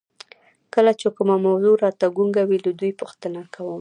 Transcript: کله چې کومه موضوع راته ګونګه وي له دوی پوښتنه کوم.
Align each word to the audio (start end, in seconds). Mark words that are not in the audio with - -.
کله 0.73 0.91
چې 0.99 1.07
کومه 1.17 1.35
موضوع 1.47 1.75
راته 1.83 2.05
ګونګه 2.17 2.43
وي 2.45 2.57
له 2.65 2.71
دوی 2.79 2.91
پوښتنه 3.01 3.41
کوم. 3.53 3.69